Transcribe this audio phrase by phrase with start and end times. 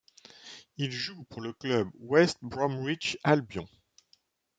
[0.77, 3.67] Il joue pour le club de West Bromwich Albion.